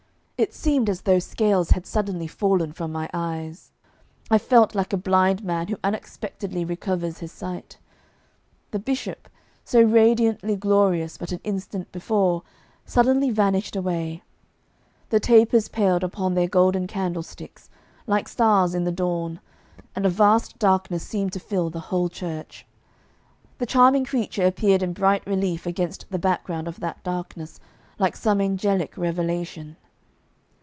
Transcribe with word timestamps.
It 0.43 0.55
seemed 0.55 0.89
as 0.89 1.01
though 1.01 1.19
scales 1.19 1.69
had 1.69 1.85
suddenly 1.85 2.25
fallen 2.25 2.73
from 2.73 2.91
my 2.91 3.07
eyes. 3.13 3.71
I 4.31 4.39
felt 4.39 4.73
like 4.73 4.91
a 4.91 4.97
blind 4.97 5.43
man 5.43 5.67
who 5.67 5.77
unexpectedly 5.83 6.65
recovers 6.65 7.19
his 7.19 7.31
sight. 7.31 7.77
The 8.71 8.79
bishop, 8.79 9.29
so 9.63 9.83
radiantly 9.83 10.55
glorious 10.55 11.15
but 11.19 11.31
an 11.31 11.41
instant 11.43 11.91
before, 11.91 12.41
suddenly 12.87 13.29
vanished 13.29 13.75
away, 13.75 14.23
the 15.09 15.19
tapers 15.19 15.67
paled 15.69 16.03
upon 16.03 16.33
their 16.33 16.47
golden 16.47 16.87
candlesticks 16.87 17.69
like 18.07 18.27
stars 18.27 18.73
in 18.73 18.83
the 18.83 18.91
dawn, 18.91 19.39
and 19.95 20.07
a 20.07 20.09
vast 20.09 20.57
darkness 20.57 21.03
seemed 21.03 21.33
to 21.33 21.39
fill 21.39 21.69
the 21.69 21.79
whole 21.91 22.09
church. 22.09 22.65
The 23.59 23.67
charming 23.67 24.05
creature 24.05 24.47
appeared 24.47 24.81
in 24.81 24.93
bright 24.93 25.23
relief 25.27 25.67
against 25.67 26.07
the 26.09 26.17
background 26.17 26.67
of 26.67 26.79
that 26.79 27.03
darkness, 27.03 27.59
like 27.99 28.15
some 28.17 28.41
angelic 28.41 28.97
revelation. 28.97 29.75